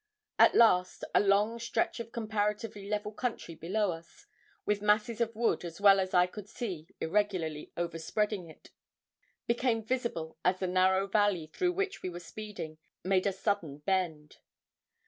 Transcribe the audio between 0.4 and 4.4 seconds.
last, a long stretch of comparatively level country below us,